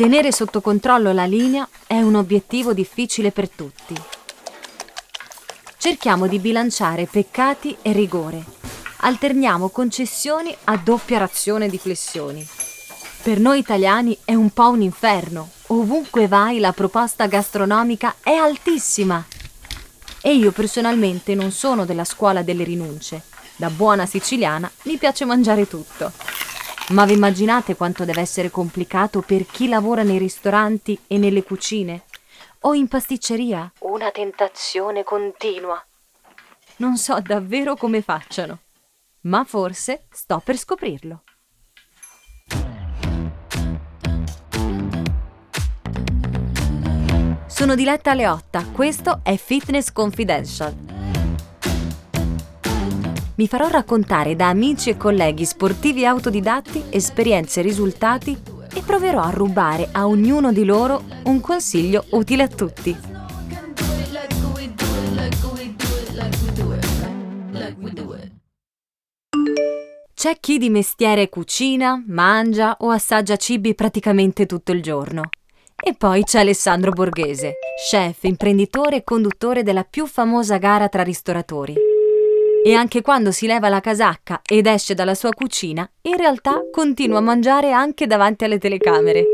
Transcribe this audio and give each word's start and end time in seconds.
Tenere 0.00 0.32
sotto 0.32 0.62
controllo 0.62 1.12
la 1.12 1.26
linea 1.26 1.68
è 1.86 2.00
un 2.00 2.14
obiettivo 2.14 2.72
difficile 2.72 3.32
per 3.32 3.50
tutti. 3.50 3.94
Cerchiamo 5.76 6.26
di 6.26 6.38
bilanciare 6.38 7.04
peccati 7.04 7.76
e 7.82 7.92
rigore. 7.92 8.42
Alterniamo 9.00 9.68
concessioni 9.68 10.56
a 10.64 10.78
doppia 10.78 11.18
razione 11.18 11.68
di 11.68 11.76
flessioni. 11.76 12.48
Per 13.22 13.40
noi 13.40 13.58
italiani 13.58 14.16
è 14.24 14.32
un 14.32 14.48
po' 14.48 14.70
un 14.70 14.80
inferno. 14.80 15.50
Ovunque 15.66 16.28
vai 16.28 16.60
la 16.60 16.72
proposta 16.72 17.26
gastronomica 17.26 18.14
è 18.22 18.32
altissima. 18.32 19.22
E 20.22 20.34
io 20.34 20.50
personalmente 20.50 21.34
non 21.34 21.50
sono 21.50 21.84
della 21.84 22.06
scuola 22.06 22.40
delle 22.40 22.64
rinunce. 22.64 23.24
Da 23.54 23.68
buona 23.68 24.06
siciliana 24.06 24.70
mi 24.84 24.96
piace 24.96 25.26
mangiare 25.26 25.68
tutto. 25.68 26.29
Ma 26.90 27.04
vi 27.04 27.12
immaginate 27.12 27.76
quanto 27.76 28.04
deve 28.04 28.20
essere 28.20 28.50
complicato 28.50 29.20
per 29.20 29.46
chi 29.46 29.68
lavora 29.68 30.02
nei 30.02 30.18
ristoranti 30.18 30.98
e 31.06 31.18
nelle 31.18 31.44
cucine? 31.44 32.02
O 32.62 32.74
in 32.74 32.88
pasticceria? 32.88 33.72
Una 33.80 34.10
tentazione 34.10 35.04
continua. 35.04 35.80
Non 36.78 36.96
so 36.96 37.20
davvero 37.20 37.76
come 37.76 38.02
facciano, 38.02 38.58
ma 39.22 39.44
forse 39.44 40.06
sto 40.10 40.40
per 40.44 40.56
scoprirlo. 40.56 41.22
Sono 47.46 47.74
Diletta 47.76 48.14
Leotta, 48.14 48.64
questo 48.72 49.20
è 49.22 49.36
Fitness 49.36 49.92
Confidential 49.92 50.89
mi 53.40 53.48
farò 53.48 53.68
raccontare 53.68 54.36
da 54.36 54.48
amici 54.48 54.90
e 54.90 54.98
colleghi 54.98 55.46
sportivi 55.46 56.04
autodidatti 56.04 56.84
esperienze 56.90 57.60
e 57.60 57.62
risultati 57.62 58.38
e 58.74 58.82
proverò 58.82 59.22
a 59.22 59.30
rubare 59.30 59.88
a 59.92 60.06
ognuno 60.06 60.52
di 60.52 60.62
loro 60.62 61.04
un 61.24 61.40
consiglio 61.40 62.04
utile 62.10 62.42
a 62.42 62.48
tutti. 62.48 62.94
C'è 70.12 70.38
chi 70.38 70.58
di 70.58 70.68
mestiere 70.68 71.30
cucina, 71.30 72.04
mangia 72.08 72.76
o 72.80 72.90
assaggia 72.90 73.36
cibi 73.36 73.74
praticamente 73.74 74.44
tutto 74.44 74.72
il 74.72 74.82
giorno. 74.82 75.30
E 75.82 75.94
poi 75.94 76.24
c'è 76.24 76.40
Alessandro 76.40 76.90
Borghese, 76.90 77.54
chef, 77.88 78.24
imprenditore 78.24 78.96
e 78.96 79.02
conduttore 79.02 79.62
della 79.62 79.84
più 79.84 80.06
famosa 80.06 80.58
gara 80.58 80.90
tra 80.90 81.02
ristoratori 81.02 81.88
e 82.62 82.74
anche 82.74 83.02
quando 83.02 83.32
si 83.32 83.46
leva 83.46 83.68
la 83.68 83.80
casacca 83.80 84.40
ed 84.44 84.66
esce 84.66 84.94
dalla 84.94 85.14
sua 85.14 85.30
cucina, 85.30 85.88
in 86.02 86.16
realtà 86.16 86.60
continua 86.70 87.18
a 87.18 87.22
mangiare 87.22 87.72
anche 87.72 88.06
davanti 88.06 88.44
alle 88.44 88.58
telecamere. 88.58 89.24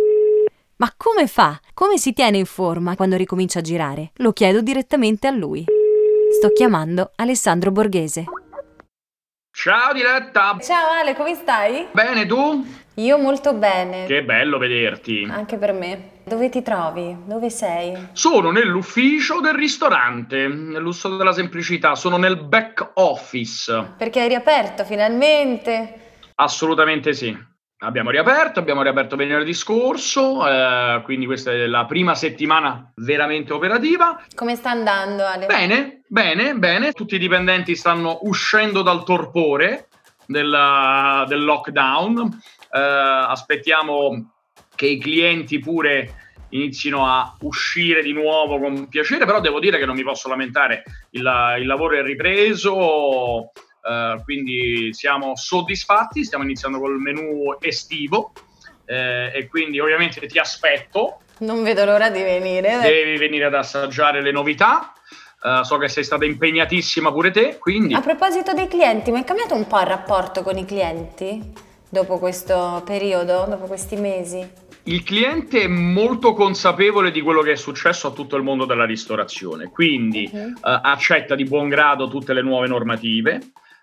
Ma 0.77 0.93
come 0.97 1.27
fa? 1.27 1.59
Come 1.73 1.99
si 1.99 2.13
tiene 2.13 2.39
in 2.39 2.45
forma 2.45 2.97
quando 2.97 3.17
ricomincia 3.17 3.61
a 3.61 3.63
girare? 3.63 4.11
Lo 4.17 4.33
chiedo 4.33 4.61
direttamente 4.61 5.27
a 5.27 5.31
lui. 5.31 5.65
Sto 6.39 6.53
chiamando 6.53 7.13
Alessandro 7.17 7.71
Borghese. 7.71 8.25
Ciao 9.59 9.95
Diletta! 9.95 10.59
Ciao 10.61 10.91
Ale, 10.91 11.15
come 11.15 11.35
stai? 11.35 11.87
Bene, 11.91 12.27
tu? 12.27 12.63
Io 12.97 13.17
molto 13.17 13.55
bene. 13.55 14.05
Che 14.05 14.23
bello 14.23 14.59
vederti. 14.59 15.27
Anche 15.31 15.57
per 15.57 15.73
me. 15.73 16.11
Dove 16.25 16.51
ti 16.51 16.61
trovi? 16.61 17.17
Dove 17.25 17.49
sei? 17.49 18.09
Sono 18.13 18.51
nell'ufficio 18.51 19.41
del 19.41 19.55
ristorante, 19.55 20.47
nell'uso 20.47 21.17
della 21.17 21.33
semplicità, 21.33 21.95
sono 21.95 22.19
nel 22.19 22.37
back 22.37 22.91
office. 22.97 23.95
Perché 23.97 24.21
hai 24.21 24.29
riaperto 24.29 24.85
finalmente? 24.85 26.01
Assolutamente 26.35 27.15
sì. 27.15 27.35
Abbiamo 27.79 28.11
riaperto, 28.11 28.59
abbiamo 28.59 28.83
riaperto 28.83 29.17
venerdì 29.17 29.53
scorso, 29.53 30.49
eh, 30.49 31.03
quindi 31.05 31.27
questa 31.27 31.53
è 31.53 31.67
la 31.67 31.85
prima 31.85 32.15
settimana 32.15 32.93
veramente 32.97 33.53
operativa. 33.53 34.25
Come 34.35 34.57
sta 34.57 34.71
andando 34.71 35.25
Ale? 35.25 35.47
Bene, 35.47 35.97
Bene, 36.09 36.55
bene, 36.55 36.93
tutti 36.93 37.17
i 37.17 37.19
dipendenti 37.19 37.75
stanno 37.75 38.21
uscendo 38.23 38.83
dal 38.83 39.03
torpore 39.03 39.89
della, 40.25 41.25
del 41.27 41.45
lockdown. 41.45 42.41
Eh, 42.71 42.79
aspettiamo 42.79 44.35
che 44.77 44.87
i 44.87 45.01
clienti 45.01 45.59
pure 45.59 46.35
inizino 46.51 47.07
a 47.07 47.37
uscire 47.41 48.03
di 48.03 48.13
nuovo 48.13 48.61
con 48.61 48.89
piacere, 48.89 49.27
però 49.27 49.41
devo 49.41 49.59
dire 49.59 49.79
che 49.79 49.85
non 49.85 49.97
mi 49.97 50.05
posso 50.05 50.29
lamentare, 50.29 50.85
il, 51.11 51.57
il 51.59 51.67
lavoro 51.67 51.97
è 51.97 52.03
ripreso, 52.03 53.51
eh, 53.89 54.21
quindi 54.25 54.93
siamo 54.93 55.37
soddisfatti, 55.37 56.25
stiamo 56.25 56.45
iniziando 56.45 56.79
col 56.79 56.99
menù 56.99 57.57
estivo 57.61 58.33
eh, 58.85 59.31
e 59.35 59.47
quindi 59.49 59.79
ovviamente 59.79 60.27
ti 60.27 60.39
aspetto. 60.39 61.21
Non 61.39 61.63
vedo 61.63 61.85
l'ora 61.85 62.11
di 62.11 62.23
venire. 62.23 62.81
Devi 62.81 63.17
venire 63.19 63.45
ad 63.45 63.55
assaggiare 63.55 64.23
le 64.23 64.33
novità. 64.33 64.93
Uh, 65.39 65.63
so 65.63 65.77
che 65.77 65.87
sei 65.87 66.03
stata 66.03 66.25
impegnatissima 66.25 67.13
pure 67.13 67.31
te, 67.31 67.59
quindi... 67.61 67.95
A 67.95 68.01
proposito 68.01 68.53
dei 68.53 68.67
clienti, 68.67 69.13
mi 69.13 69.21
è 69.21 69.25
cambiato 69.25 69.55
un 69.55 69.67
po' 69.67 69.79
il 69.79 69.87
rapporto 69.87 70.43
con 70.43 70.57
i 70.57 70.65
clienti 70.65 71.53
dopo 71.89 72.19
questo 72.19 72.83
periodo, 72.85 73.45
dopo 73.49 73.67
questi 73.67 73.95
mesi? 73.95 74.45
Il 74.85 75.05
cliente 75.05 75.61
è 75.61 75.67
molto 75.69 76.33
consapevole 76.33 77.13
di 77.13 77.21
quello 77.21 77.43
che 77.43 77.53
è 77.53 77.57
successo 77.57 78.09
a 78.09 78.11
tutto 78.13 78.35
il 78.35 78.43
mondo 78.43 78.65
della 78.65 78.87
ristorazione, 78.87 79.71
quindi 79.71 80.29
uh-huh. 80.33 80.49
uh, 80.49 80.81
accetta 80.83 81.37
di 81.37 81.45
buon 81.45 81.69
grado 81.69 82.09
tutte 82.09 82.33
le 82.33 82.43
nuove 82.43 82.67
normative, 82.67 83.41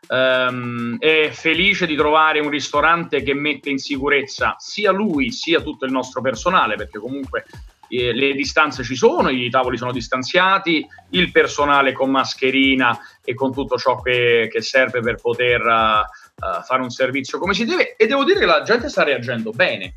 um, 0.07 0.97
è 0.99 1.29
felice 1.31 1.85
di 1.85 1.95
trovare 1.95 2.39
un 2.39 2.49
ristorante 2.49 3.23
che 3.23 3.33
mette 3.33 3.69
in 3.69 3.77
sicurezza 3.77 4.55
sia 4.57 4.91
lui 4.91 5.31
sia 5.31 5.61
tutto 5.61 5.85
il 5.85 5.91
nostro 5.91 6.21
personale, 6.21 6.75
perché 6.75 6.99
comunque 6.99 7.45
eh, 7.89 8.13
le 8.13 8.33
distanze 8.33 8.83
ci 8.83 8.95
sono, 8.95 9.29
i 9.29 9.49
tavoli 9.49 9.77
sono 9.77 9.91
distanziati, 9.91 10.85
il 11.11 11.31
personale 11.31 11.93
con 11.93 12.09
mascherina 12.09 12.97
e 13.23 13.33
con 13.33 13.53
tutto 13.53 13.77
ciò 13.77 14.01
che, 14.01 14.49
che 14.51 14.61
serve 14.61 15.01
per 15.01 15.15
poter 15.21 15.61
uh, 15.61 16.63
fare 16.63 16.81
un 16.81 16.89
servizio 16.89 17.37
come 17.39 17.53
si 17.53 17.65
deve 17.65 17.95
e 17.95 18.07
devo 18.07 18.23
dire 18.23 18.39
che 18.39 18.45
la 18.45 18.63
gente 18.63 18.89
sta 18.89 19.03
reagendo 19.03 19.51
bene. 19.51 19.93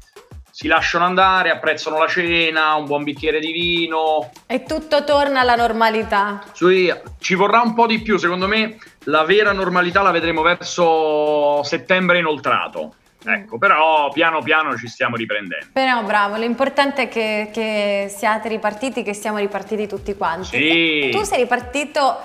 Si 0.56 0.68
lasciano 0.68 1.04
andare, 1.04 1.50
apprezzano 1.50 1.98
la 1.98 2.06
cena, 2.06 2.76
un 2.76 2.86
buon 2.86 3.04
bicchiere 3.04 3.40
di 3.40 3.52
vino. 3.52 4.30
E 4.46 4.62
tutto 4.62 5.04
torna 5.04 5.40
alla 5.40 5.54
normalità. 5.54 6.42
Sì, 6.54 6.90
ci 7.18 7.34
vorrà 7.34 7.60
un 7.60 7.74
po' 7.74 7.86
di 7.86 8.00
più, 8.00 8.16
secondo 8.16 8.48
me 8.48 8.78
la 9.00 9.22
vera 9.24 9.52
normalità 9.52 10.00
la 10.00 10.12
vedremo 10.12 10.40
verso 10.40 11.62
settembre 11.62 12.20
inoltrato. 12.20 12.94
Ecco, 13.22 13.58
però 13.58 14.08
piano 14.10 14.40
piano 14.40 14.78
ci 14.78 14.88
stiamo 14.88 15.16
riprendendo. 15.16 15.66
Però 15.74 16.02
bravo, 16.04 16.36
l'importante 16.36 17.02
è 17.02 17.08
che, 17.08 17.50
che 17.52 18.06
siate 18.08 18.48
ripartiti, 18.48 19.02
che 19.02 19.12
siamo 19.12 19.36
ripartiti 19.36 19.86
tutti 19.86 20.14
quanti. 20.16 20.56
Sì. 20.56 21.10
Tu 21.12 21.22
sei 21.22 21.40
ripartito 21.42 22.16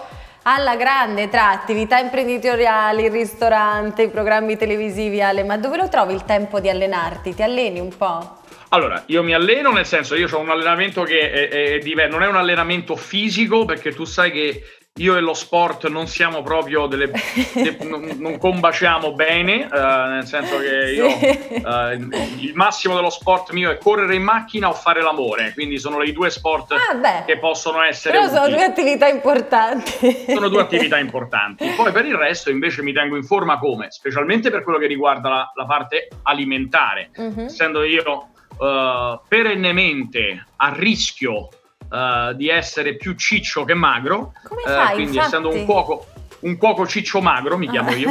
alla 0.44 0.76
grande 0.76 1.30
tra 1.30 1.50
attività 1.50 2.00
imprenditoriali, 2.00 3.06
il 3.06 3.12
ristorante, 3.12 4.04
i 4.04 4.10
programmi 4.10 4.58
televisivi, 4.58 5.22
Ale, 5.22 5.44
ma 5.44 5.58
dove 5.58 5.78
lo 5.78 5.88
trovi 5.90 6.14
il 6.14 6.26
tempo 6.26 6.60
di 6.60 6.70
allenarti? 6.70 7.36
Ti 7.36 7.44
alleni 7.44 7.80
un 7.80 7.96
po'? 7.96 8.40
Allora, 8.70 9.04
io 9.08 9.22
mi 9.22 9.34
alleno 9.34 9.72
nel 9.72 9.86
senso, 9.86 10.16
io 10.16 10.30
ho 10.32 10.40
un 10.40 10.50
allenamento 10.50 11.04
che 11.04 11.30
è, 11.30 11.50
è, 11.50 11.80
è 11.80 12.08
non 12.08 12.24
è 12.24 12.28
un 12.28 12.38
allenamento 12.38 12.96
fisico 12.96 13.66
perché 13.66 13.94
tu 13.94 14.06
sai 14.06 14.32
che 14.32 14.64
io 15.00 15.16
e 15.16 15.22
lo 15.22 15.34
sport 15.34 15.88
non 15.88 16.08
siamo 16.08 16.42
proprio 16.44 16.86
delle. 16.86 17.12
de, 17.54 17.78
non, 17.88 18.10
non, 18.18 18.38
combaciamo 18.38 19.14
bene, 19.14 19.68
uh, 19.72 20.10
nel 20.10 20.26
senso 20.26 20.58
che 20.60 20.92
io. 20.92 21.08
Uh, 21.08 22.10
il 22.40 22.52
massimo 22.54 22.96
dello 22.96 23.10
sport 23.10 23.52
mio 23.52 23.72
è 23.72 23.78
correre 23.78 24.16
in 24.16 24.24
macchina 24.24 24.68
o 24.68 24.74
fare 24.74 25.02
l'amore, 25.02 25.54
quindi 25.54 25.80
sono 25.80 25.98
le 25.98 26.12
due 26.12 26.30
sport 26.30 26.74
ah, 26.74 27.24
che 27.24 27.38
possono 27.38 27.82
essere. 27.82 28.18
Però 28.18 28.30
sono 28.30 28.50
due 28.50 28.64
attività 28.64 29.08
importanti. 29.08 30.26
Sono 30.28 30.50
due 30.50 30.62
attività 30.62 30.98
importanti. 30.98 31.70
Poi 31.70 31.92
per 31.94 32.06
il 32.06 32.16
resto 32.16 32.50
invece 32.50 32.82
mi 32.82 32.92
tengo 32.92 33.16
in 33.16 33.24
forma 33.24 33.58
come? 33.58 33.92
Specialmente 33.92 34.52
per 34.52 34.64
quello 34.64 34.78
che 34.78 34.88
riguarda 34.88 35.30
la, 35.30 35.52
la 35.56 35.66
parte 35.66 36.10
alimentare, 36.24 37.12
uh-huh. 37.16 37.46
essendo 37.46 37.84
io 37.84 38.30
uh, 38.58 39.20
perennemente 39.28 40.48
a 40.58 40.74
rischio 40.76 41.48
uh, 41.92 42.34
di 42.34 42.50
essere 42.50 42.96
più 42.96 43.14
ciccio 43.16 43.64
che 43.64 43.74
magro. 43.74 44.34
Come 44.44 44.62
fai? 44.64 44.92
Uh, 44.92 44.94
quindi 44.94 45.16
infatti... 45.18 45.28
essendo 45.28 45.50
un 45.54 45.66
cuoco, 45.66 46.08
un 46.40 46.58
cuoco 46.58 46.88
ciccio 46.88 47.22
magro, 47.22 47.58
mi 47.58 47.70
chiamo 47.70 47.92
io. 47.92 48.10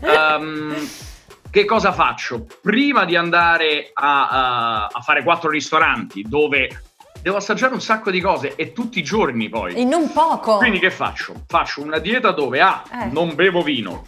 um, 0.00 0.74
che 1.50 1.64
cosa 1.64 1.92
faccio? 1.92 2.46
Prima 2.60 3.04
di 3.04 3.16
andare 3.16 3.90
a, 3.94 4.28
a, 4.28 4.86
a 4.86 5.00
fare 5.00 5.22
quattro 5.22 5.50
ristoranti 5.50 6.22
dove 6.26 6.68
devo 7.22 7.36
assaggiare 7.36 7.74
un 7.74 7.80
sacco 7.80 8.10
di 8.10 8.20
cose 8.20 8.54
e 8.56 8.72
tutti 8.72 8.98
i 8.98 9.02
giorni 9.02 9.48
poi. 9.48 9.74
E 9.74 9.84
non 9.84 10.12
poco. 10.12 10.56
Quindi 10.56 10.78
che 10.78 10.90
faccio? 10.90 11.34
Faccio 11.46 11.82
una 11.82 11.98
dieta 11.98 12.32
dove 12.32 12.60
A, 12.60 12.82
ah, 12.88 13.04
eh. 13.04 13.10
non 13.10 13.34
bevo 13.34 13.62
vino, 13.62 14.06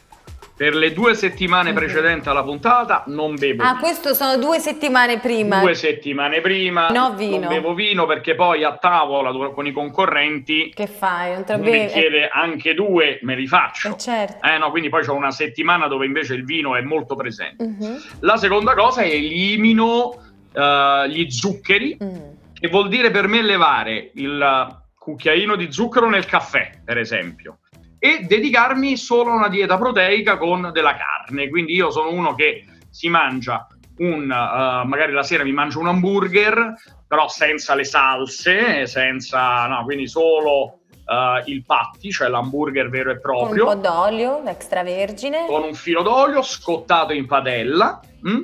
per 0.63 0.77
le 0.77 0.93
due 0.93 1.17
settimane 1.17 1.71
mm-hmm. 1.71 1.77
precedenti 1.77 2.29
alla 2.29 2.45
puntata 2.45 3.03
non 3.09 3.35
bevo 3.35 3.65
ah, 3.65 3.71
vino. 3.71 3.81
questo 3.81 4.15
sono 4.15 4.37
due 4.37 4.61
settimane 4.61 5.19
prima. 5.19 5.59
Due 5.59 5.75
settimane 5.75 6.41
prima 6.41 6.89
no 6.91 7.17
vino. 7.17 7.41
non 7.41 7.49
bevo 7.49 7.75
vino 7.75 8.07
perché 8.07 8.37
poi 8.37 8.63
a 8.63 8.77
tavola 8.77 9.33
con 9.51 9.67
i 9.67 9.73
concorrenti 9.73 10.71
che 10.73 10.87
fai? 10.87 11.33
Non 11.33 11.45
te 11.45 11.57
lo 11.57 11.65
mi 11.65 11.87
chiede 11.89 12.29
anche 12.29 12.75
due, 12.75 13.19
me 13.23 13.35
li 13.35 13.49
faccio. 13.49 13.89
Eh, 13.89 13.99
certo. 13.99 14.47
Eh 14.47 14.57
no, 14.59 14.71
quindi 14.71 14.89
poi 14.89 15.05
c'ho 15.05 15.15
una 15.15 15.33
settimana 15.33 15.89
dove 15.89 16.07
invece 16.07 16.35
il 16.35 16.45
vino 16.45 16.77
è 16.77 16.81
molto 16.81 17.17
presente. 17.17 17.65
Mm-hmm. 17.65 17.97
La 18.21 18.37
seconda 18.37 18.75
cosa 18.75 19.03
è 19.03 19.11
elimino 19.11 20.15
uh, 20.53 21.07
gli 21.09 21.29
zuccheri, 21.29 21.99
mm. 22.01 22.17
che 22.53 22.69
vuol 22.69 22.87
dire 22.87 23.11
per 23.11 23.27
me 23.27 23.43
levare 23.43 24.13
il 24.15 24.81
cucchiaino 24.97 25.57
di 25.57 25.73
zucchero 25.73 26.09
nel 26.09 26.25
caffè, 26.25 26.71
per 26.85 26.99
esempio, 26.99 27.59
e 28.05 28.25
dedicarmi 28.25 28.97
solo 28.97 29.31
a 29.31 29.37
una 29.37 29.49
dieta 29.49 29.79
proteica 29.79 30.37
con 30.37 30.71
della 30.73 30.97
carne. 30.97 31.49
Quindi 31.49 31.73
io 31.73 31.93
sono 31.93 32.11
uno 32.11 32.35
che 32.35 32.65
si 32.91 33.09
mangia 33.09 33.65
un, 33.99 34.25
uh, 34.25 34.89
magari 34.89 35.13
la 35.13 35.23
sera 35.23 35.45
mi 35.45 35.53
mangio 35.53 35.79
un 35.79 35.87
hamburger, 35.87 36.75
però 37.07 37.29
senza 37.29 37.77
le 37.77 37.85
salse, 37.85 38.89
senza, 38.89 39.67
no, 39.69 39.85
quindi 39.85 40.09
solo 40.09 40.79
Uh, 41.05 41.43
il 41.51 41.65
patty, 41.65 42.11
cioè 42.11 42.29
l'hamburger 42.29 42.89
vero 42.89 43.11
e 43.11 43.19
proprio. 43.19 43.65
Con 43.65 43.75
un 43.75 43.83
po' 43.83 43.89
d'olio 43.89 44.47
extravergine. 44.47 45.47
Con 45.47 45.65
un 45.65 45.75
filo 45.75 46.01
d'olio 46.01 46.43
scottato 46.43 47.13
in 47.13 47.27
padella. 47.27 48.01
Mm? 48.27 48.41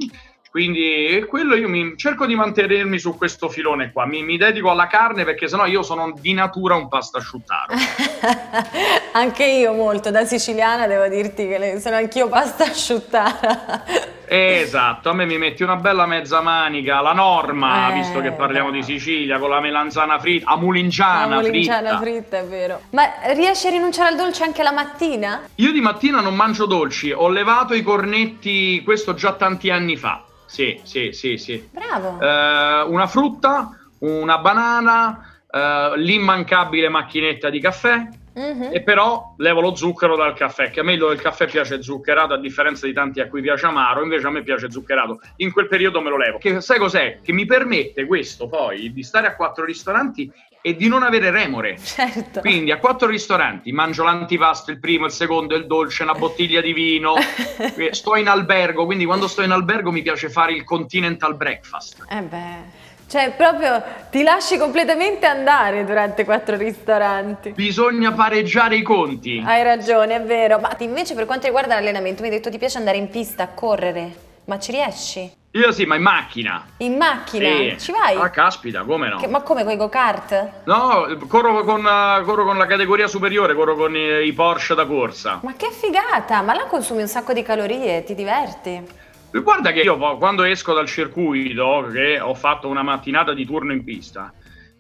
Quindi 0.50 1.24
quello 1.28 1.54
io 1.54 1.68
mi, 1.68 1.94
cerco 1.96 2.26
di 2.26 2.34
mantenermi 2.34 2.98
su 2.98 3.16
questo 3.16 3.48
filone 3.48 3.92
qua, 3.92 4.06
mi, 4.06 4.22
mi 4.22 4.36
dedico 4.36 4.70
alla 4.70 4.86
carne 4.86 5.24
perché 5.24 5.46
sennò 5.46 5.66
io 5.66 5.82
sono 5.82 6.14
di 6.18 6.32
natura 6.32 6.74
un 6.74 6.88
pastasciuttaro. 6.88 7.74
Anche 9.12 9.44
io 9.44 9.72
molto, 9.72 10.10
da 10.10 10.24
siciliana 10.24 10.86
devo 10.86 11.08
dirti 11.08 11.46
che 11.46 11.78
sono 11.80 11.96
anch'io 11.96 12.28
pasta 12.28 12.64
asciuttara. 12.64 13.84
Esatto, 14.30 15.08
a 15.08 15.14
me 15.14 15.24
mi 15.24 15.38
metti 15.38 15.62
una 15.62 15.76
bella 15.76 16.06
mezza 16.06 16.42
manica, 16.42 17.00
la 17.00 17.14
norma, 17.14 17.90
eh, 17.90 17.94
visto 17.94 18.20
che 18.20 18.32
parliamo 18.32 18.68
no. 18.68 18.74
di 18.74 18.82
Sicilia, 18.82 19.38
con 19.38 19.48
la 19.48 19.60
melanzana 19.60 20.18
fritta, 20.18 20.50
a 20.50 20.56
mulingiana, 20.56 21.36
la 21.36 21.40
mulingiana 21.40 21.98
fritta. 21.98 22.02
fritta, 22.02 22.38
è 22.38 22.44
vero. 22.44 22.80
Ma 22.90 23.04
riesci 23.32 23.68
a 23.68 23.70
rinunciare 23.70 24.10
al 24.10 24.16
dolce 24.16 24.44
anche 24.44 24.62
la 24.62 24.72
mattina? 24.72 25.48
Io 25.54 25.72
di 25.72 25.80
mattina 25.80 26.20
non 26.20 26.34
mangio 26.34 26.66
dolci, 26.66 27.10
ho 27.10 27.28
levato 27.28 27.72
i 27.74 27.82
cornetti, 27.82 28.82
questo 28.84 29.14
già 29.14 29.32
tanti 29.32 29.70
anni 29.70 29.96
fa. 29.96 30.24
Sì, 30.48 30.80
sì, 30.82 31.12
sì, 31.12 31.36
sì. 31.36 31.68
Bravo. 31.70 32.18
Eh, 32.20 32.82
una 32.88 33.06
frutta, 33.06 33.78
una 33.98 34.38
banana, 34.38 35.40
eh, 35.50 35.92
l'immancabile 35.96 36.88
macchinetta 36.88 37.50
di 37.50 37.60
caffè. 37.60 38.08
Mm-hmm. 38.38 38.72
E 38.72 38.82
però 38.82 39.34
levo 39.38 39.60
lo 39.60 39.74
zucchero 39.74 40.14
dal 40.14 40.32
caffè, 40.32 40.70
che 40.70 40.80
a 40.80 40.82
me 40.84 40.92
il 40.92 41.20
caffè 41.20 41.46
piace 41.46 41.82
zuccherato 41.82 42.34
a 42.34 42.38
differenza 42.38 42.86
di 42.86 42.92
tanti 42.92 43.20
a 43.20 43.26
cui 43.28 43.42
piace 43.42 43.66
amaro, 43.66 44.02
invece 44.02 44.28
a 44.28 44.30
me 44.30 44.44
piace 44.44 44.70
zuccherato. 44.70 45.20
In 45.36 45.52
quel 45.52 45.66
periodo 45.66 46.00
me 46.00 46.10
lo 46.10 46.16
levo. 46.16 46.38
Che 46.38 46.60
sai 46.60 46.78
cos'è? 46.78 47.18
Che 47.20 47.32
mi 47.32 47.46
permette 47.46 48.06
questo 48.06 48.48
poi 48.48 48.92
di 48.92 49.02
stare 49.02 49.26
a 49.26 49.34
quattro 49.34 49.64
ristoranti 49.64 50.32
e 50.60 50.76
di 50.76 50.88
non 50.88 51.02
avere 51.02 51.30
remore. 51.30 51.78
Certo. 51.78 52.40
Quindi 52.40 52.70
a 52.70 52.78
quattro 52.78 53.08
ristoranti 53.08 53.72
mangio 53.72 54.04
l'antipasto, 54.04 54.70
il 54.70 54.78
primo, 54.78 55.06
il 55.06 55.12
secondo, 55.12 55.54
il 55.54 55.66
dolce, 55.66 56.02
una 56.02 56.14
bottiglia 56.14 56.60
di 56.60 56.72
vino. 56.72 57.14
sto 57.90 58.16
in 58.16 58.28
albergo, 58.28 58.84
quindi 58.84 59.04
quando 59.04 59.28
sto 59.28 59.42
in 59.42 59.50
albergo 59.50 59.90
mi 59.90 60.02
piace 60.02 60.30
fare 60.30 60.52
il 60.52 60.64
continental 60.64 61.36
breakfast. 61.36 62.04
Eh 62.08 62.22
beh. 62.22 62.86
Cioè, 63.08 63.32
proprio 63.34 63.82
ti 64.10 64.22
lasci 64.22 64.58
completamente 64.58 65.24
andare 65.24 65.86
durante 65.86 66.26
quattro 66.26 66.58
ristoranti. 66.58 67.52
Bisogna 67.52 68.12
pareggiare 68.12 68.76
i 68.76 68.82
conti. 68.82 69.42
Hai 69.42 69.62
ragione, 69.62 70.16
è 70.16 70.22
vero. 70.22 70.58
Ma 70.58 70.76
invece 70.80 71.14
per 71.14 71.24
quanto 71.24 71.46
riguarda 71.46 71.74
l'allenamento, 71.74 72.20
mi 72.20 72.28
hai 72.28 72.34
detto 72.34 72.50
ti 72.50 72.58
piace 72.58 72.76
andare 72.76 72.98
in 72.98 73.08
pista 73.08 73.44
a 73.44 73.48
correre, 73.48 74.12
ma 74.48 74.58
ci 74.58 74.72
riesci? 74.72 75.30
Io 75.52 75.72
sì, 75.72 75.84
ma 75.84 75.96
in 75.96 76.02
macchina. 76.02 76.64
In 76.78 76.96
macchina? 76.96 77.48
Sì. 77.48 77.76
Ci 77.78 77.92
vai? 77.92 78.16
Ah, 78.16 78.30
caspita, 78.30 78.82
come 78.82 79.08
no? 79.08 79.18
Che, 79.18 79.26
ma 79.26 79.42
come, 79.42 79.62
con 79.62 79.72
i 79.72 79.76
go-kart? 79.76 80.64
No, 80.64 81.06
corro 81.26 81.64
con, 81.64 81.84
uh, 81.84 82.24
corro 82.24 82.44
con, 82.44 82.56
la 82.56 82.66
categoria 82.66 83.06
superiore, 83.06 83.54
corro 83.54 83.76
con 83.76 83.94
i, 83.94 84.26
i 84.26 84.32
Porsche 84.32 84.74
da 84.74 84.86
corsa. 84.86 85.40
Ma 85.42 85.54
che 85.54 85.70
figata! 85.70 86.40
Ma 86.42 86.54
là 86.54 86.64
consumi 86.64 87.02
un 87.02 87.08
sacco 87.08 87.32
di 87.32 87.42
calorie, 87.42 88.04
ti 88.04 88.14
diverti? 88.14 88.86
Guarda 89.30 89.72
che 89.72 89.80
io 89.80 89.98
quando 90.16 90.42
esco 90.44 90.72
dal 90.72 90.86
circuito, 90.86 91.88
che 91.92 92.18
ho 92.18 92.34
fatto 92.34 92.68
una 92.68 92.82
mattinata 92.82 93.34
di 93.34 93.44
turno 93.44 93.72
in 93.72 93.84
pista, 93.84 94.32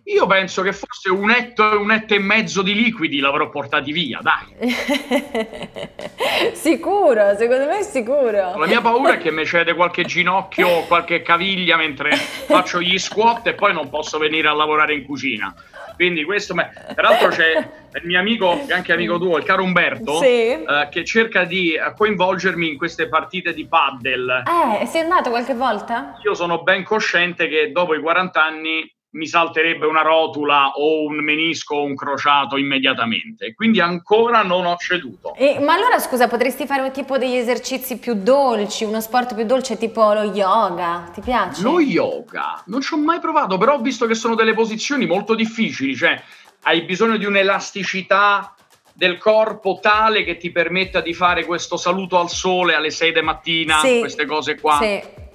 io 0.08 0.26
penso 0.26 0.62
che 0.62 0.72
forse 0.72 1.10
un 1.10 1.30
etto 1.30 1.70
e 1.70 1.76
un 1.76 1.92
etto 1.92 2.14
e 2.14 2.18
mezzo 2.18 2.62
di 2.62 2.74
liquidi 2.74 3.20
l'avrò 3.20 3.50
portati 3.50 3.92
via, 3.92 4.20
dai. 4.22 4.56
sicuro, 6.54 7.36
secondo 7.36 7.66
me 7.66 7.80
è 7.80 7.82
sicuro. 7.82 8.56
La 8.56 8.66
mia 8.66 8.80
paura 8.80 9.14
è 9.14 9.18
che 9.18 9.30
mi 9.30 9.44
cede 9.44 9.74
qualche 9.74 10.04
ginocchio 10.04 10.66
o 10.66 10.86
qualche 10.86 11.20
caviglia 11.20 11.76
mentre 11.76 12.16
faccio 12.16 12.80
gli 12.80 12.96
squat 12.96 13.48
e 13.48 13.54
poi 13.54 13.74
non 13.74 13.90
posso 13.90 14.16
venire 14.16 14.48
a 14.48 14.54
lavorare 14.54 14.94
in 14.94 15.04
cucina. 15.04 15.54
Quindi 15.94 16.24
questo, 16.24 16.54
me... 16.54 16.70
peraltro 16.94 17.28
c'è 17.28 17.56
il 17.56 18.06
mio 18.06 18.18
amico, 18.18 18.64
anche 18.70 18.92
amico 18.92 19.18
tuo, 19.18 19.36
il 19.36 19.44
caro 19.44 19.62
Umberto, 19.62 20.20
sì. 20.20 20.52
eh, 20.52 20.88
che 20.90 21.04
cerca 21.04 21.44
di 21.44 21.74
coinvolgermi 21.96 22.68
in 22.68 22.78
queste 22.78 23.08
partite 23.08 23.52
di 23.52 23.66
paddle. 23.66 24.44
Eh, 24.80 24.86
sei 24.86 25.02
andato 25.02 25.28
qualche 25.28 25.54
volta? 25.54 26.14
Io 26.24 26.34
sono 26.34 26.62
ben 26.62 26.82
cosciente 26.82 27.48
che 27.48 27.72
dopo 27.72 27.94
i 27.94 28.00
40 28.00 28.42
anni 28.42 28.96
mi 29.10 29.26
salterebbe 29.26 29.86
una 29.86 30.02
rotula 30.02 30.72
o 30.74 31.04
un 31.04 31.22
menisco 31.22 31.76
o 31.76 31.84
un 31.84 31.94
crociato 31.94 32.56
immediatamente. 32.56 33.54
Quindi 33.54 33.80
ancora 33.80 34.42
non 34.42 34.66
ho 34.66 34.76
ceduto. 34.76 35.34
E, 35.34 35.58
ma 35.60 35.74
allora 35.74 35.98
scusa, 35.98 36.28
potresti 36.28 36.66
fare 36.66 36.82
un 36.82 36.90
tipo 36.90 37.16
degli 37.16 37.36
esercizi 37.36 37.98
più 37.98 38.14
dolci, 38.14 38.84
uno 38.84 39.00
sport 39.00 39.34
più 39.34 39.44
dolce 39.44 39.78
tipo 39.78 40.12
lo 40.12 40.24
yoga? 40.24 41.10
Ti 41.12 41.20
piace? 41.22 41.62
Lo 41.62 41.80
yoga? 41.80 42.62
Non 42.66 42.80
ci 42.82 42.92
ho 42.92 42.98
mai 42.98 43.20
provato, 43.20 43.56
però 43.56 43.74
ho 43.74 43.80
visto 43.80 44.06
che 44.06 44.14
sono 44.14 44.34
delle 44.34 44.54
posizioni 44.54 45.06
molto 45.06 45.34
difficili, 45.34 45.96
cioè 45.96 46.20
hai 46.62 46.82
bisogno 46.82 47.16
di 47.16 47.24
un'elasticità 47.24 48.52
del 48.92 49.16
corpo 49.16 49.78
tale 49.80 50.24
che 50.24 50.36
ti 50.36 50.50
permetta 50.50 51.00
di 51.00 51.14
fare 51.14 51.44
questo 51.44 51.76
saluto 51.76 52.18
al 52.18 52.28
sole 52.28 52.74
alle 52.74 52.90
6 52.90 53.12
di 53.12 53.20
mattina, 53.22 53.78
sì, 53.78 54.00
queste 54.00 54.26
cose 54.26 54.58
qua. 54.58 54.78
Sì. 54.80 55.26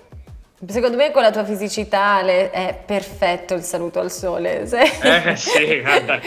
Secondo 0.66 0.96
me 0.96 1.12
con 1.12 1.22
la 1.22 1.32
tua 1.32 1.44
fisicità 1.44 2.26
è 2.26 2.80
perfetto 2.86 3.54
il 3.54 3.64
saluto 3.64 4.00
al 4.00 4.12
sole. 4.12 4.62
Eh 4.62 5.36
sì, 5.36 5.82
guarda, 5.82 6.20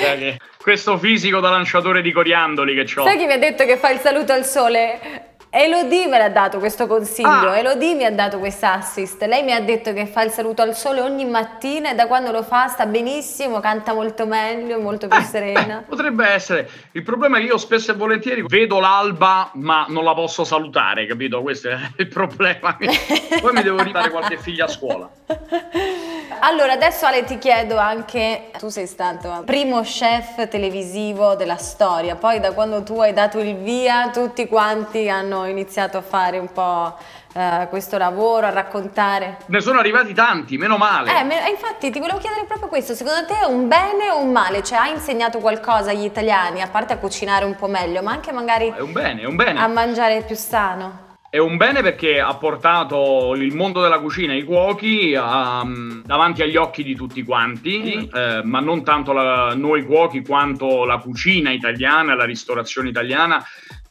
questo 0.60 0.98
fisico 0.98 1.40
da 1.40 1.50
lanciatore 1.50 2.02
di 2.02 2.12
coriandoli 2.12 2.74
che 2.74 3.00
ho. 3.00 3.04
Sai 3.04 3.16
chi 3.16 3.26
mi 3.26 3.32
ha 3.32 3.38
detto 3.38 3.64
che 3.64 3.76
fa 3.76 3.90
il 3.90 3.98
saluto 4.00 4.32
al 4.32 4.44
sole? 4.44 5.34
Elodie 5.58 6.06
me 6.06 6.19
l'ha 6.19 6.29
dato 6.29 6.58
questo 6.58 6.87
consiglio, 6.87 7.49
ah. 7.49 7.56
Elodie 7.56 7.94
mi 7.94 8.05
ha 8.05 8.12
dato 8.12 8.38
questo 8.38 8.67
assist. 8.67 9.23
Lei 9.25 9.43
mi 9.43 9.53
ha 9.53 9.61
detto 9.61 9.94
che 9.94 10.05
fa 10.05 10.23
il 10.23 10.31
saluto 10.31 10.61
al 10.61 10.75
sole 10.75 11.00
ogni 11.00 11.25
mattina 11.25 11.93
e 11.93 11.94
da 11.94 12.06
quando 12.06 12.31
lo 12.31 12.43
fa 12.43 12.69
sta 12.69 12.85
benissimo, 12.85 13.58
canta 13.61 13.94
molto 13.94 14.26
meglio, 14.26 14.79
molto 14.79 15.08
più 15.08 15.19
eh, 15.19 15.23
serena. 15.23 15.79
Beh, 15.79 15.85
potrebbe 15.88 16.26
essere. 16.29 16.69
Il 16.93 17.03
problema 17.03 17.38
è 17.38 17.41
che 17.41 17.47
io 17.47 17.56
spesso 17.56 17.93
e 17.93 17.94
volentieri 17.94 18.44
vedo 18.47 18.81
l'alba 18.81 19.50
ma 19.55 19.87
non 19.88 20.05
la 20.05 20.12
posso 20.12 20.44
salutare, 20.44 21.06
capito? 21.06 21.41
Questo 21.41 21.70
è 21.70 21.79
il 21.97 22.08
problema. 22.08 22.76
Poi 22.76 23.53
mi 23.55 23.62
devo 23.62 23.82
ridare 23.82 24.11
qualche 24.11 24.37
figlia 24.37 24.67
a 24.67 24.69
scuola. 24.69 25.08
Allora, 26.40 26.72
adesso 26.72 27.06
Ale 27.06 27.24
ti 27.24 27.38
chiedo 27.38 27.78
anche, 27.78 28.50
tu 28.58 28.69
sei 28.69 28.86
stato 28.86 29.43
primo 29.44 29.81
chef 29.81 30.48
televisivo 30.48 31.34
della 31.34 31.56
storia, 31.56 32.14
poi 32.14 32.40
da 32.40 32.52
quando 32.52 32.82
tu 32.82 33.00
hai 33.00 33.12
dato 33.12 33.38
il 33.38 33.56
via 33.56 34.10
tutti 34.12 34.46
quanti 34.46 35.08
hanno 35.08 35.46
iniziato 35.46 35.98
a 35.98 36.02
fare 36.02 36.38
un 36.38 36.52
po' 36.52 36.96
uh, 37.34 37.69
questo 37.69 37.98
lavoro, 37.98 38.46
a 38.46 38.50
raccontare. 38.50 39.38
Ne 39.46 39.60
sono 39.60 39.78
arrivati 39.78 40.12
tanti, 40.12 40.56
meno 40.56 40.76
male. 40.76 41.19
Eh, 41.19 41.24
me, 41.24 41.48
infatti 41.48 41.90
ti 41.90 41.98
volevo 41.98 42.19
chiedere 42.19 42.44
proprio 42.44 42.69
questo, 42.69 42.94
secondo 42.94 43.24
te 43.26 43.40
è 43.40 43.44
un 43.44 43.66
bene 43.69 44.10
o 44.10 44.20
un 44.20 44.31
male? 44.31 44.62
Cioè 44.62 44.78
hai 44.78 44.93
insegnato 44.93 45.38
qualcosa 45.38 45.90
agli 45.90 46.05
italiani, 46.05 46.62
a 46.62 46.69
parte 46.69 46.93
a 46.93 46.98
cucinare 46.98 47.44
un 47.44 47.56
po' 47.56 47.66
meglio, 47.66 48.02
ma 48.02 48.12
anche 48.12 48.32
magari... 48.32 48.72
È 48.76 48.81
un 48.81 48.93
bene, 48.93 49.22
è 49.22 49.26
un 49.26 49.36
bene. 49.36 49.60
A 49.60 49.66
mangiare 49.69 50.22
più 50.22 50.36
sano? 50.36 51.05
È 51.36 51.38
un 51.38 51.58
bene 51.58 51.82
perché 51.82 52.19
ha 52.19 52.34
portato 52.36 53.34
il 53.36 53.55
mondo 53.55 53.82
della 53.82 53.98
cucina 53.98 54.32
e 54.32 54.38
i 54.38 54.43
cuochi 54.43 55.12
um, 55.12 56.02
davanti 56.02 56.40
agli 56.40 56.56
occhi 56.56 56.82
di 56.82 56.94
tutti 56.94 57.22
quanti, 57.24 58.08
eh, 58.10 58.40
ma 58.43 58.60
non 58.60 58.82
tanto 58.82 59.12
la, 59.12 59.55
noi 59.55 59.84
cuochi 59.84 60.24
quanto 60.24 60.86
la 60.86 60.96
cucina 60.96 61.50
italiana, 61.50 62.14
la 62.14 62.24
ristorazione 62.24 62.88
italiana 62.88 63.44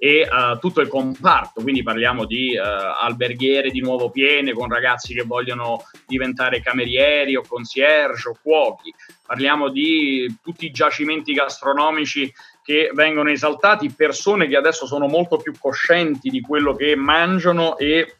e 0.05 0.21
uh, 0.29 0.59
tutto 0.59 0.81
il 0.81 0.88
comparto, 0.88 1.63
quindi 1.63 1.81
parliamo 1.81 2.25
di 2.25 2.55
uh, 2.55 2.62
alberghiere 2.62 3.71
di 3.71 3.81
nuovo 3.81 4.12
piene 4.12 4.53
con 4.53 4.69
ragazzi 4.69 5.15
che 5.15 5.24
vogliono 5.24 5.81
diventare 6.05 6.62
camerieri 6.62 7.35
o 7.35 7.41
concierge 7.41 8.29
o 8.29 8.38
cuochi, 8.39 8.93
parliamo 9.25 9.69
di 9.69 10.31
tutti 10.43 10.67
i 10.67 10.71
giacimenti 10.71 11.33
gastronomici 11.33 12.31
che 12.62 12.91
vengono 12.93 13.31
esaltati, 13.31 13.91
persone 13.93 14.47
che 14.47 14.55
adesso 14.55 14.85
sono 14.85 15.07
molto 15.07 15.38
più 15.38 15.53
coscienti 15.57 16.29
di 16.29 16.41
quello 16.41 16.75
che 16.75 16.95
mangiano 16.95 17.75
e 17.75 18.17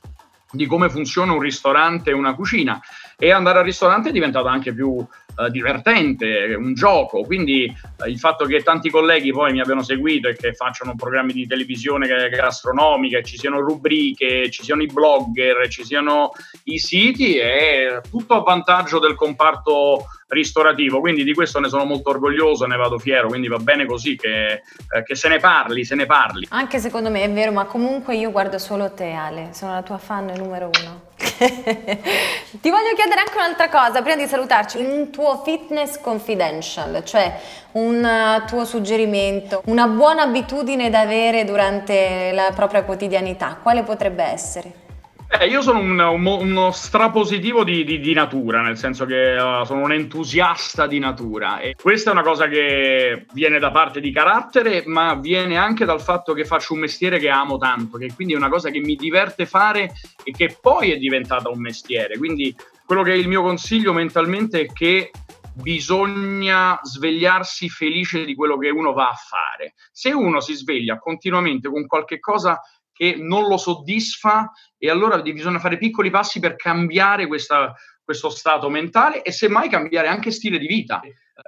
di 0.50 0.66
come 0.66 0.90
funziona 0.90 1.34
un 1.34 1.40
ristorante 1.40 2.10
e 2.10 2.14
una 2.14 2.34
cucina. 2.34 2.82
E 3.16 3.32
andare 3.32 3.60
al 3.60 3.64
ristorante 3.66 4.10
è 4.10 4.12
diventato 4.12 4.48
anche 4.48 4.74
più 4.74 5.06
eh, 5.38 5.50
divertente, 5.50 6.56
un 6.58 6.74
gioco, 6.74 7.22
quindi 7.24 7.66
eh, 7.66 8.10
il 8.10 8.18
fatto 8.20 8.46
che 8.46 8.64
tanti 8.64 8.90
colleghi 8.90 9.32
poi 9.32 9.52
mi 9.52 9.60
abbiano 9.60 9.84
seguito 9.84 10.28
e 10.28 10.36
che 10.36 10.54
facciano 10.54 10.96
programmi 10.96 11.34
di 11.34 11.46
televisione 11.46 12.08
gastronomica, 12.30 13.22
ci 13.22 13.38
siano 13.38 13.60
rubriche, 13.60 14.50
ci 14.50 14.64
siano 14.64 14.82
i 14.82 14.88
blogger, 14.88 15.68
ci 15.68 15.84
siano 15.84 16.32
i 16.66 16.80
siti, 16.80 17.38
è 17.38 18.00
tutto 18.10 18.36
a 18.36 18.42
vantaggio 18.42 19.00
del 19.00 19.16
comparto 19.16 20.06
ristorativo, 20.28 21.00
quindi 21.00 21.24
di 21.24 21.34
questo 21.34 21.60
ne 21.60 21.70
sono 21.70 21.86
molto 21.86 22.10
orgoglioso, 22.10 22.66
ne 22.66 22.78
vado 22.78 22.98
fiero, 22.98 23.28
quindi 23.28 23.48
va 23.48 23.58
bene 23.58 23.86
così 23.86 24.16
che, 24.16 24.54
eh, 24.54 25.04
che, 25.04 25.16
se 25.16 25.30
ne 25.30 25.40
parli, 25.40 25.84
se 25.84 25.96
ne 25.96 26.06
parli. 26.06 26.48
Anche 26.50 26.80
secondo 26.80 27.10
me 27.10 27.24
è 27.24 27.32
vero, 27.32 27.52
ma 27.52 27.66
comunque 27.66 28.16
io 28.16 28.32
guardo 28.32 28.58
solo 28.58 28.92
te 28.92 29.12
Ale, 29.12 29.50
sono 29.54 29.74
la 29.74 29.84
tua 29.84 29.98
fan 29.98 30.34
numero 30.36 30.70
uno. 30.82 31.05
Ti 32.62 32.70
voglio 32.70 32.94
chiedere 32.96 33.20
anche 33.20 33.36
un'altra 33.36 33.70
cosa, 33.70 34.02
prima 34.02 34.16
di 34.16 34.28
salutarci, 34.28 34.78
un 34.78 35.10
tuo 35.12 35.42
fitness 35.44 36.00
confidential, 36.00 37.04
cioè 37.04 37.40
un 37.74 38.04
uh, 38.04 38.48
tuo 38.48 38.64
suggerimento, 38.64 39.62
una 39.66 39.88
buona 39.88 40.24
abitudine 40.24 40.90
da 40.90 41.02
avere 41.02 41.44
durante 41.44 42.32
la 42.34 42.52
propria 42.56 42.84
quotidianità, 42.84 43.58
quale 43.62 43.84
potrebbe 43.84 44.24
essere? 44.24 44.85
Eh, 45.28 45.48
io 45.48 45.62
sono 45.62 45.80
un, 45.80 46.00
un, 46.00 46.26
uno 46.26 46.72
strapositivo 46.72 47.64
di, 47.64 47.84
di, 47.84 48.00
di, 48.00 48.14
natura, 48.14 48.62
nel 48.62 48.78
senso 48.78 49.06
che 49.06 49.36
uh, 49.36 49.66
sono 49.66 49.82
un 49.84 49.92
entusiasta 49.92 50.86
di 50.86 51.00
natura 51.00 51.60
e 51.60 51.74
questa 51.74 52.12
è 52.12 52.14
una 52.14 52.22
cosa 52.22 52.48
che 52.48 53.26
viene 53.34 53.58
da 53.58 53.72
parte 53.72 54.00
di 54.00 54.12
carattere, 54.12 54.84
ma 54.86 55.16
viene 55.16 55.58
anche 55.58 55.84
dal 55.84 56.00
fatto 56.00 56.34
che 56.34 56.46
faccio 56.46 56.74
un 56.74 56.80
mestiere 56.80 57.18
che 57.18 57.30
amo 57.30 57.58
tanto, 57.58 57.98
che 57.98 58.12
quindi 58.14 58.34
è 58.34 58.38
una 58.38 58.50
cosa 58.50 58.70
che 58.70 58.80
mi 58.80 58.96
diverte 58.96 59.46
fare 59.46 59.94
e 60.24 60.32
che 60.32 60.58
poi 60.62 60.92
è 60.92 60.98
diventata 60.98 61.50
un 61.50 61.60
mestiere. 61.60 62.18
Quindi 62.18 62.56
quello 62.86 63.02
che 63.02 63.14
è 63.14 63.16
il 63.16 63.28
mio 63.28 63.42
consiglio 63.42 63.94
mentalmente 63.94 64.62
è 64.62 64.66
che 64.68 65.10
bisogna 65.56 66.80
svegliarsi 66.84 67.70
felice 67.70 68.26
di 68.26 68.36
quello 68.36 68.58
che 68.58 68.70
uno 68.70 68.94
va 68.94 69.10
a 69.10 69.16
fare. 69.16 69.74
Se 69.92 70.12
uno 70.12 70.40
si 70.40 70.54
sveglia 70.54 71.00
continuamente 71.00 71.70
con 71.70 71.88
qualche 71.88 72.20
cosa 72.20 72.62
che 72.96 73.16
non 73.18 73.48
lo 73.48 73.58
soddisfa 73.58 74.52
e 74.78 74.90
allora 74.90 75.22
bisogna 75.22 75.60
fare 75.60 75.78
piccoli 75.78 76.10
passi 76.10 76.40
per 76.40 76.56
cambiare 76.56 77.28
questa, 77.28 77.76
questo 78.02 78.30
stato 78.30 78.70
mentale 78.70 79.22
e 79.22 79.34
semmai 79.34 79.68
cambiare 79.68 80.08
anche 80.08 80.32
stile 80.32 80.58
di 80.58 80.66
vita. 80.66 81.02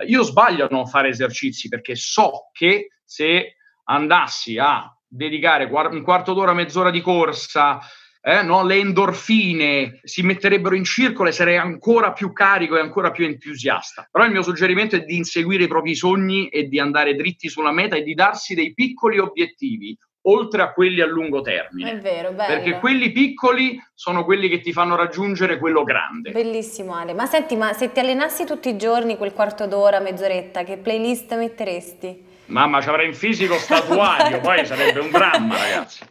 Io 0.08 0.24
sbaglio 0.24 0.66
a 0.66 0.70
non 0.70 0.88
fare 0.88 1.08
esercizi 1.08 1.70
perché 1.70 1.96
so 1.96 2.50
che 2.52 2.90
se 3.06 3.56
andassi 3.86 4.58
a 4.58 4.94
dedicare 5.08 5.64
un 5.64 6.04
quarto 6.04 6.34
d'ora, 6.34 6.54
mezz'ora 6.54 6.92
di 6.92 7.00
corsa, 7.00 7.80
eh, 8.20 8.42
no? 8.44 8.66
le 8.66 8.76
endorfine 8.76 10.02
si 10.04 10.24
metterebbero 10.24 10.76
in 10.76 10.84
circolo 10.84 11.30
e 11.30 11.32
sarei 11.32 11.56
ancora 11.56 12.12
più 12.12 12.34
carico 12.34 12.76
e 12.76 12.82
ancora 12.82 13.12
più 13.12 13.24
entusiasta. 13.24 14.06
Però 14.12 14.26
il 14.26 14.32
mio 14.32 14.42
suggerimento 14.42 14.98
è 14.98 15.06
di 15.06 15.16
inseguire 15.16 15.64
i 15.64 15.70
propri 15.70 15.96
sogni 15.96 16.50
e 16.50 16.68
di 16.68 16.78
andare 16.78 17.16
dritti 17.16 17.48
sulla 17.48 17.72
meta 17.72 17.96
e 17.96 18.04
di 18.04 18.14
darsi 18.14 18.54
dei 18.54 18.74
piccoli 18.74 19.18
obiettivi 19.18 19.98
oltre 20.28 20.62
a 20.62 20.72
quelli 20.72 21.02
a 21.02 21.06
lungo 21.06 21.42
termine. 21.42 21.92
È 21.92 21.98
vero, 21.98 22.32
bello. 22.32 22.54
Perché 22.54 22.80
quelli 22.80 23.12
piccoli 23.12 23.82
sono 23.94 24.24
quelli 24.24 24.50
che 24.50 24.60
ti 24.60 24.72
fanno 24.72 24.96
raggiungere 24.96 25.58
quello 25.58 25.84
grande. 25.84 26.32
Bellissimo 26.32 26.96
Ale. 26.96 27.14
Ma 27.14 27.26
senti, 27.26 27.56
ma 27.56 27.74
se 27.74 27.92
ti 27.92 28.00
allenassi 28.00 28.46
tutti 28.46 28.70
i 28.70 28.78
giorni 28.78 29.18
quel 29.18 29.34
quarto 29.34 29.68
d'ora, 29.68 30.00
mezz'oretta, 30.00 30.64
che 30.64 30.78
playlist 30.78 31.36
metteresti? 31.36 32.26
Mamma, 32.48 32.82
ci 32.82 32.90
avrei 32.90 33.08
in 33.08 33.14
fisico 33.14 33.56
statuario, 33.56 34.40
poi 34.40 34.66
sarebbe 34.66 35.00
un 35.00 35.10
dramma, 35.10 35.58
ragazzi. 35.60 36.06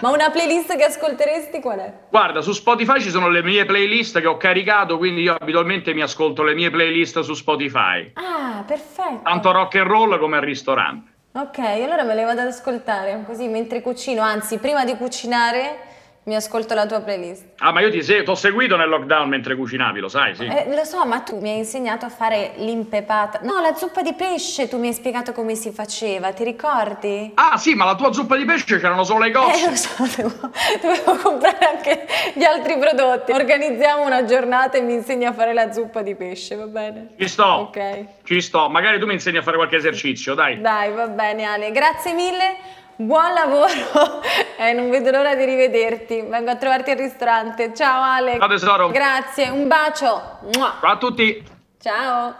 Ma 0.00 0.10
una 0.10 0.28
playlist 0.30 0.76
che 0.76 0.84
ascolteresti 0.84 1.60
qual 1.60 1.78
è? 1.78 1.94
Guarda, 2.10 2.42
su 2.42 2.52
Spotify 2.52 3.00
ci 3.00 3.10
sono 3.10 3.28
le 3.28 3.42
mie 3.42 3.64
playlist 3.64 4.20
che 4.20 4.26
ho 4.26 4.36
caricato, 4.36 4.98
quindi 4.98 5.22
io 5.22 5.34
abitualmente 5.38 5.94
mi 5.94 6.02
ascolto 6.02 6.42
le 6.42 6.54
mie 6.54 6.70
playlist 6.70 7.20
su 7.20 7.32
Spotify. 7.32 8.10
Ah, 8.14 8.64
perfetto. 8.66 9.22
Tanto 9.22 9.50
rock 9.50 9.76
and 9.76 9.86
roll 9.86 10.18
come 10.18 10.36
al 10.36 10.42
ristorante. 10.42 11.16
Ok, 11.32 11.58
allora 11.58 12.04
me 12.04 12.14
le 12.14 12.24
vado 12.24 12.40
ad 12.40 12.48
ascoltare, 12.48 13.22
così 13.24 13.48
mentre 13.48 13.80
cucino, 13.82 14.22
anzi 14.22 14.58
prima 14.58 14.84
di 14.84 14.96
cucinare 14.96 15.87
mi 16.28 16.36
ascolto 16.36 16.74
la 16.74 16.86
tua 16.86 17.00
playlist. 17.00 17.44
Ah, 17.58 17.72
ma 17.72 17.80
io 17.80 17.90
ti 17.90 17.98
ho 17.98 18.34
seguito 18.34 18.76
nel 18.76 18.90
lockdown 18.90 19.28
mentre 19.28 19.56
cucinavi, 19.56 19.98
lo 19.98 20.08
sai, 20.08 20.34
sì? 20.34 20.44
Eh, 20.44 20.66
lo 20.74 20.84
so, 20.84 21.04
ma 21.06 21.20
tu 21.20 21.40
mi 21.40 21.50
hai 21.50 21.56
insegnato 21.56 22.04
a 22.04 22.10
fare 22.10 22.52
l'impepata. 22.56 23.40
No, 23.42 23.60
la 23.60 23.74
zuppa 23.74 24.02
di 24.02 24.12
pesce, 24.12 24.68
tu 24.68 24.78
mi 24.78 24.88
hai 24.88 24.92
spiegato 24.92 25.32
come 25.32 25.54
si 25.54 25.70
faceva, 25.70 26.30
ti 26.32 26.44
ricordi? 26.44 27.32
Ah, 27.34 27.56
sì, 27.56 27.74
ma 27.74 27.86
la 27.86 27.94
tua 27.94 28.12
zuppa 28.12 28.36
di 28.36 28.44
pesce 28.44 28.78
c'erano 28.78 29.04
solo 29.04 29.24
le 29.24 29.30
cose. 29.30 29.64
Eh, 29.64 29.70
lo 29.70 29.76
so, 29.76 30.04
devo, 30.16 30.50
dovevo 30.82 31.16
comprare 31.16 31.66
anche 31.66 32.06
gli 32.34 32.44
altri 32.44 32.78
prodotti. 32.78 33.32
Organizziamo 33.32 34.04
una 34.04 34.24
giornata 34.24 34.76
e 34.76 34.82
mi 34.82 34.92
insegni 34.92 35.24
a 35.24 35.32
fare 35.32 35.54
la 35.54 35.72
zuppa 35.72 36.02
di 36.02 36.14
pesce, 36.14 36.56
va 36.56 36.66
bene? 36.66 37.14
Ci 37.18 37.26
sto. 37.26 37.44
Ok. 37.44 38.04
Ci 38.24 38.40
sto. 38.42 38.68
Magari 38.68 38.98
tu 38.98 39.06
mi 39.06 39.14
insegni 39.14 39.38
a 39.38 39.42
fare 39.42 39.56
qualche 39.56 39.76
esercizio, 39.76 40.34
dai. 40.34 40.60
Dai, 40.60 40.92
va 40.92 41.08
bene, 41.08 41.44
Ale. 41.44 41.72
Grazie 41.72 42.12
mille. 42.12 42.76
Buon 43.00 43.32
lavoro 43.32 44.22
e 44.58 44.70
eh, 44.70 44.72
non 44.72 44.90
vedo 44.90 45.12
l'ora 45.12 45.36
di 45.36 45.44
rivederti. 45.44 46.20
Vengo 46.22 46.50
a 46.50 46.56
trovarti 46.56 46.90
al 46.90 46.96
ristorante. 46.96 47.72
Ciao 47.72 48.02
Ale. 48.02 48.38
Ciao 48.38 48.48
tesoro. 48.48 48.88
Grazie, 48.88 49.50
un 49.50 49.68
bacio. 49.68 50.40
Ciao 50.50 50.80
a 50.80 50.98
tutti. 50.98 51.44
Ciao. 51.80 52.34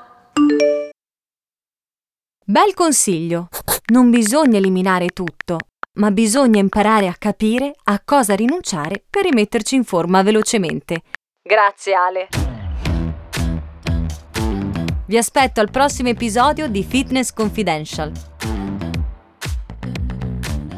Bel 2.44 2.74
consiglio. 2.74 3.48
Non 3.92 4.10
bisogna 4.10 4.58
eliminare 4.58 5.10
tutto, 5.10 5.58
ma 6.00 6.10
bisogna 6.10 6.58
imparare 6.58 7.06
a 7.06 7.14
capire 7.16 7.72
a 7.84 8.02
cosa 8.04 8.34
rinunciare 8.34 9.04
per 9.08 9.26
rimetterci 9.26 9.76
in 9.76 9.84
forma 9.84 10.24
velocemente. 10.24 11.02
Grazie 11.40 11.94
Ale. 11.94 12.28
Vi 15.06 15.16
aspetto 15.16 15.60
al 15.60 15.70
prossimo 15.70 16.08
episodio 16.08 16.66
di 16.66 16.82
Fitness 16.82 17.32
Confidential. 17.32 18.10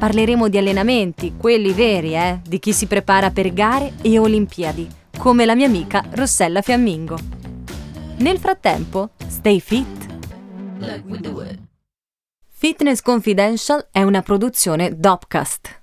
Parleremo 0.00 0.49
di 0.49 0.57
allenamenti, 0.57 1.35
quelli 1.37 1.75
veri, 1.75 2.14
eh, 2.14 2.40
di 2.42 2.59
chi 2.59 2.73
si 2.73 2.87
prepara 2.87 3.30
per 3.30 3.52
gare 3.52 3.92
e 4.00 4.19
Olimpiadi, 4.19 4.88
come 5.19 5.45
la 5.45 5.54
mia 5.54 5.66
amica 5.66 6.02
Rossella 6.12 6.62
Fiammingo. 6.62 7.19
Nel 8.16 8.38
frattempo, 8.38 9.11
stay 9.26 9.61
fit. 9.61 10.07
Fitness 12.49 13.02
Confidential 13.02 13.88
è 13.92 14.02
una 14.02 14.23
produzione 14.23 14.99
Dopcast. 14.99 15.79